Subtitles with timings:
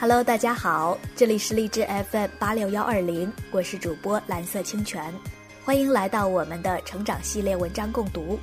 [0.00, 5.12] Hello，大家好，这里是荔枝 FM 八六幺二零，我是主播蓝色清泉，
[5.64, 8.38] 欢迎来到我们的成长系列文章共读。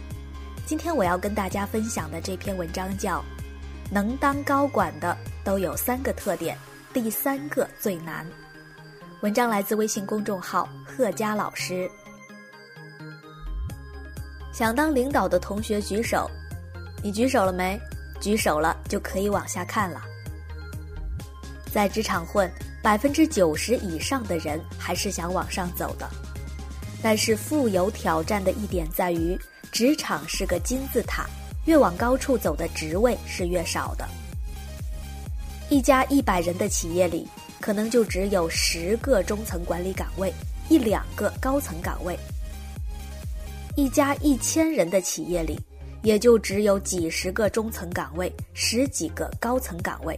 [0.65, 3.19] 今天我要跟大家分享的这篇文章叫
[3.89, 6.57] 《能当高管的都有三个特点，
[6.91, 8.25] 第三个最难》。
[9.21, 11.89] 文章来自微信公众号贺佳老师。
[14.51, 16.29] 想当领导的同学举手，
[17.01, 17.79] 你举手了没？
[18.19, 20.01] 举手了就可以往下看了。
[21.75, 22.49] 在职场混，
[22.81, 26.09] 百分之九十以上的人还是想往上走的。
[27.03, 29.37] 但是富有挑战的一点在于，
[29.73, 31.25] 职场是个金字塔，
[31.65, 34.07] 越往高处走的职位是越少的。
[35.69, 37.27] 一家一百人的企业里，
[37.59, 40.33] 可能就只有十个中层管理岗位，
[40.69, 42.15] 一两个高层岗位；
[43.75, 45.59] 一家一千人的企业里，
[46.03, 50.17] 也就只有几十个中层岗位，十几个高层岗位。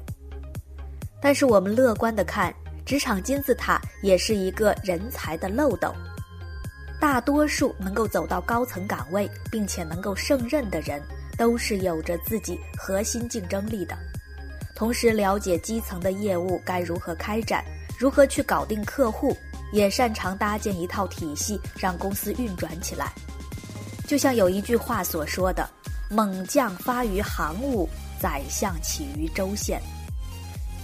[1.21, 2.53] 但是我们乐观的看，
[2.85, 5.93] 职场金字塔也是一个人才的漏斗。
[6.99, 11.01] 大多数能够走到高层岗位并且能够胜任的人，
[11.37, 13.95] 都是有着自己核心竞争力的，
[14.75, 17.63] 同时了解基层的业务该如何开展，
[17.99, 19.35] 如何去搞定客户，
[19.71, 23.11] 也擅长搭建一套体系让公司运转起来。
[24.07, 25.69] 就像有一句话所说的
[26.09, 27.87] ：“猛将发于行伍，
[28.19, 29.81] 宰相起于州县。”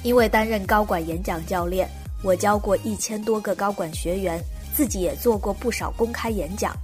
[0.04, 1.90] 因为担任高管演讲教练，
[2.22, 4.40] 我教过一千多个高管学员，
[4.76, 6.76] 自己也做过不少公开演讲。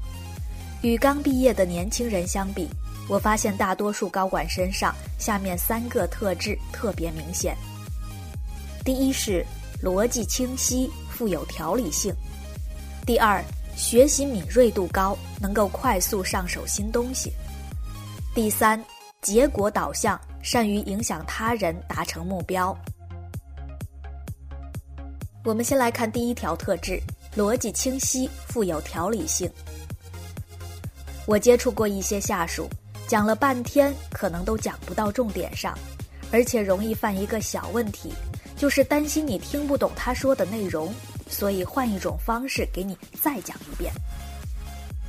[0.81, 2.70] 与刚毕业的年轻人相比，
[3.09, 7.56] 我发现大多数高管身上下面三个特质特别明显：
[8.86, 9.45] 第一是
[9.84, 12.14] 逻辑清晰、富有条理性；
[13.06, 13.44] 第二，
[13.75, 17.30] 学习敏锐度高，能够快速上手新东西；
[18.34, 18.81] 第三，
[19.22, 22.73] 结果导向，善于影响他人达成目标。
[25.45, 27.01] 我们先来看第一条特质：
[27.35, 29.50] 逻辑清晰、富有条理性。
[31.25, 32.69] 我接触过一些下属，
[33.07, 35.78] 讲了半天，可能都讲不到重点上，
[36.29, 38.13] 而且容易犯一个小问题，
[38.57, 40.94] 就是担心你听不懂他说的内容，
[41.29, 43.94] 所以换一种方式给你再讲一遍。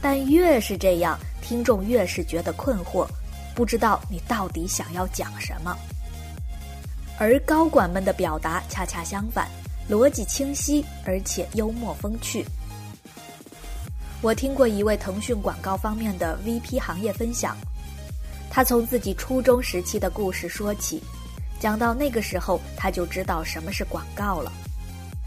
[0.01, 3.05] 但越是这样，听众越是觉得困惑，
[3.53, 5.77] 不知道你到底想要讲什么。
[7.19, 9.49] 而高管们的表达恰恰相反。
[9.91, 12.45] 逻辑清晰，而且幽默风趣。
[14.23, 17.57] 我听过一位腾讯广告方面的 VP 行业分享，
[18.51, 21.03] 他从自己初中时期的故事说起，
[21.59, 24.53] 讲到那个时候他就知道什么是广告了。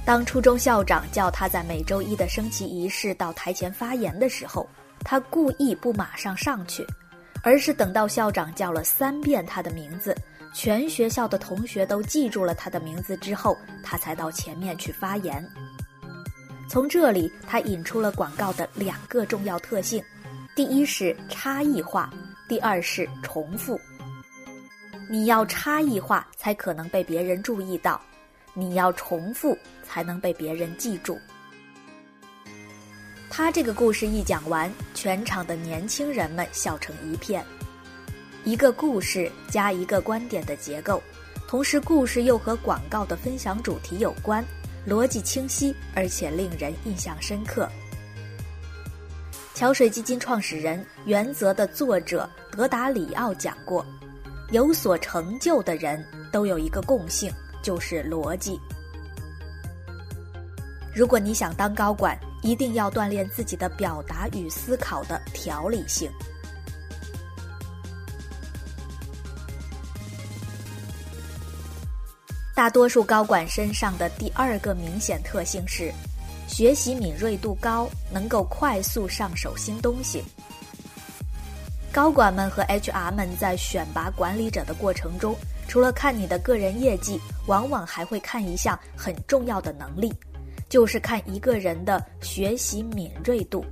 [0.06, 4.66] 当初中校长叫他在每周一的升旗仪式到台前发言的时候，
[5.00, 6.86] 他故意不马上上去，
[7.42, 10.16] 而是等到校长叫了三遍他的名字。
[10.54, 15.46] 全学校的同学都记住了他的名字之后，他才到前面去发言。
[16.70, 20.04] 从这里，他引出了广告的两个重要特性：
[20.56, 22.10] 第一是差异化，
[22.48, 23.80] 第二是重复。
[25.10, 28.00] 你要差异化，才可能被别人注意到；
[28.54, 31.20] 你要重复，才能被别人记住。
[33.30, 37.44] 他这个故事一讲完，全场的年轻人们笑成一片。
[38.46, 41.02] 一个故事加一个观点的结构，
[41.48, 44.44] 同时故事又和广告的分享主题有关，
[44.86, 47.70] 逻辑清晰，而且令人印象深刻。
[49.54, 53.86] 桥水基金创始人、原则的作者德达里奥讲过，
[54.52, 57.32] 有所成就的人都有一个共性，
[57.62, 58.60] 就是逻辑。
[60.94, 66.12] 如果你想当高管，一定要锻炼自己的表达与思考的条理性。
[72.56, 75.92] 大多数高管身上的第二个明显特性是，
[76.48, 80.24] 学习敏锐度高，能够快速上手新东西。
[81.92, 85.36] 高管们和 HR 们在选拔管理者的过程中，
[85.68, 90.14] 除了看你的个人业绩，往往还会看一项很重要的能力，
[90.70, 93.66] 就是看一个人的学习敏锐度。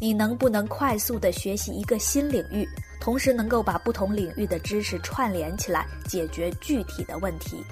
[0.00, 2.66] 你能不能快速的学习一个新领域，
[2.98, 7.62] 同时能够把不同领域的知识串联起来，解决具体的问题。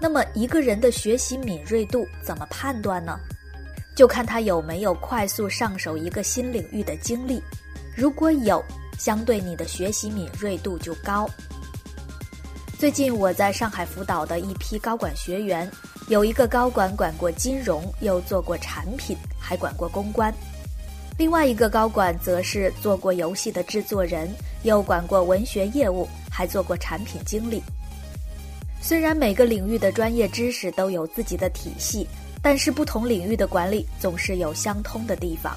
[0.00, 3.18] 那么一个人的学习敏锐度怎么判断呢？
[3.96, 7.42] 就看他有没有快速上手一个新领域的经历。
[7.96, 8.64] 如果有，
[8.96, 11.28] 相对你的学习敏锐度就高。
[12.78, 15.68] 最近我在上海辅导的一批高管学员，
[16.06, 20.32] 有一个高管管过金融，又做过产品，还管过公关；
[21.18, 27.60] 另外一个高管则是做过游戏的制作人，又管过文学业务，还做过产品经理。
[28.80, 32.06] 虽然每个领域的专业知识都有自己的体系，
[32.40, 35.56] 但是不同领域的管理总是有相通的地方。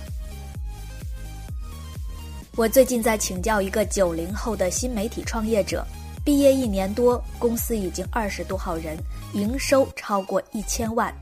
[2.57, 5.85] 我最近在请教一个九零后的新媒体创业者，
[6.25, 8.97] 毕业一年多，公司已经二十多号人，
[9.33, 11.13] 营收超过一千万。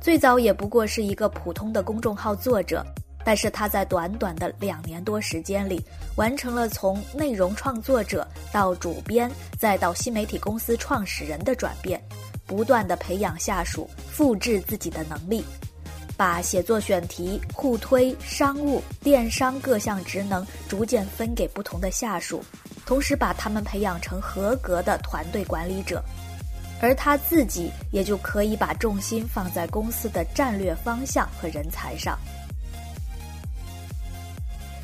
[0.00, 2.82] 最早也不过是一个普通的公众号作者，
[3.24, 5.84] 但是他在短短的两年多时间里，
[6.16, 12.02] 完成了从内容创作者到主编，再到新媒体公司创始人的转变，
[12.46, 15.44] 不断的培养下属，复制自己的能力，
[16.16, 22.42] 把写作选题、互推、商务、电商各项职能逐渐分给不同的下属，
[22.86, 26.02] 同时把他们培养成合格的团队管理者。
[26.82, 32.18] 而他自己也就可以把重心放在公司的战略方向和人才上。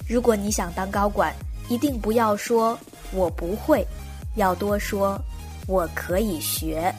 [0.08, 1.34] 如果你想当高管，
[1.68, 2.78] 一定不要说
[3.12, 3.84] “我不会”，
[4.36, 5.20] 要多说
[5.66, 6.94] “我可以学”。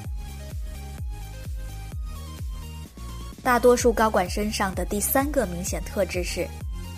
[3.42, 6.46] 大多数高管身上的第三个明显特质是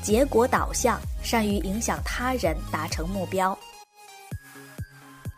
[0.02, 3.58] 结果导向，善于影响他人达成目标。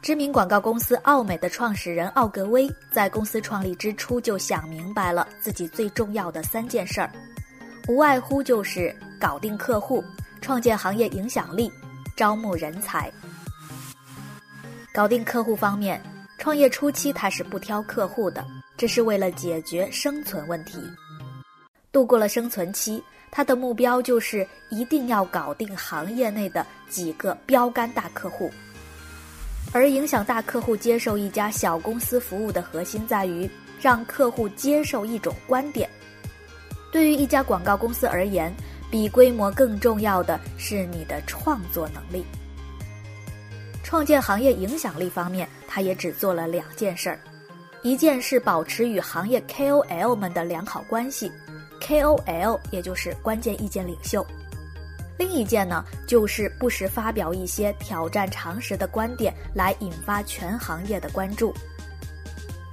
[0.01, 7.11] 知名广告公司奥美的创始人奥格威在公司创立之初就想明白了自己最重要的三件事儿，
[7.89, 10.03] 无外乎就是搞定客户、
[10.41, 11.71] 创建行业影响力、
[12.15, 13.11] 招募人才。
[14.93, 16.01] 搞定客户方面，
[16.37, 18.45] 创业初期他是不挑客户的，
[18.75, 20.81] 这是为了解决生存问题。
[21.91, 28.51] 度过了生存期，他的目标就是一定要搞定行业内的几个标杆大客户。
[29.73, 33.49] 而影响大客户接受一家小公司服务的核心在于
[33.79, 35.89] 让客户接受一种观点。
[36.91, 38.53] 对于一家广告公司而言，
[38.91, 42.25] 比规模更重要的是你的创作能力。
[43.81, 47.19] 创建行业影响力方面，他也只做了两件事儿：
[47.81, 51.31] 一件是保持与行业 KOL 们的良好关系
[51.81, 54.25] ，KOL 也就是关键意见领袖。
[55.17, 61.53] 另一件呢，就是不时发表一些挑战常识的观点，来引发全行业的关注。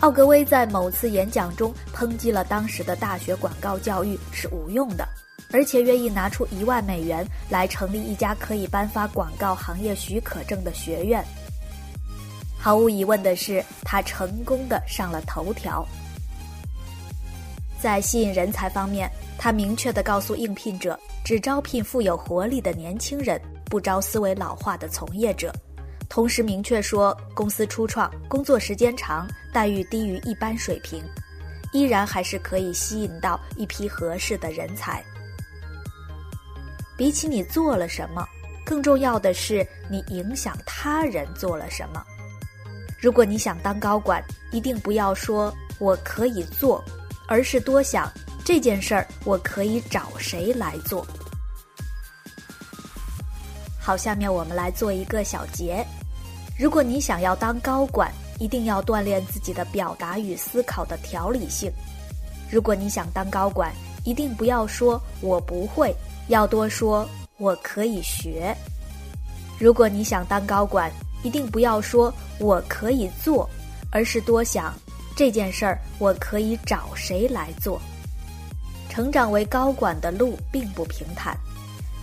[0.00, 5.06] 奥格威在某次演讲中抨击了当时的大学广告教育是无用的，
[5.50, 11.24] 而且愿意拿出一万美元来成立一家可以颁发广告行业许可证的学院。
[12.58, 15.86] 毫无疑问的是，他成功的上了头条。
[17.80, 20.98] 在吸引人才方面，他明确的告诉应聘者。
[21.24, 25.52] 只招聘富有活力的年轻人，不招思维老化的从业者。
[26.08, 31.04] 同时明确说，公司初创，工作时间长，待遇低于一般水平，
[31.74, 35.04] 依然还是可以吸引到一批合适的人才。
[36.98, 38.28] 比起你做了什么，
[38.64, 42.04] 更重要的是你影响他人做了什么。
[43.00, 46.84] 如果你想当高管，一定不要说我可以做，
[47.28, 48.12] 而是多想。
[48.44, 51.06] 这件事儿我可以找谁来做？
[53.78, 55.86] 好，下面我们来做一个小结。
[56.58, 58.10] 如果你想要当高管，
[58.40, 61.70] 一定要锻炼自己的表达与思考的条理性。
[62.50, 63.72] 如果你想当高管，
[64.04, 65.94] 一定不要说我不会，
[66.28, 67.08] 要多说
[67.38, 68.54] 我可以学。
[69.58, 70.90] 如果你想当高管，
[71.22, 73.48] 一定不要说我可以做，
[73.90, 74.72] 而是多想
[75.16, 77.80] 这件事儿我可以找谁来做。
[78.88, 81.36] 成长为高管的路并不平坦，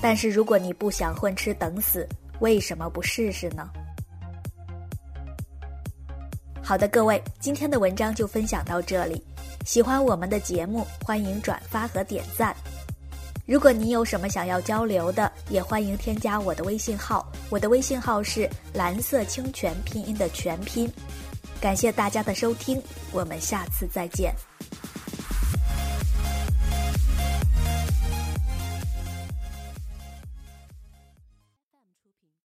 [0.02, 2.08] 但是如果你不想混吃等死，
[2.40, 3.70] 为什么不试试呢？
[6.62, 9.24] 好的，各位，今天的文章就分享到这里。
[9.66, 12.56] 喜欢我们的节目，欢迎转发和点赞。
[13.46, 17.32] 如果你有什么想要交流的，也欢迎添加我的微信号。
[17.50, 20.92] 我的微信号是蓝色清泉拼音的全拼。
[21.62, 24.34] 感谢大家的收听，我们下次再见。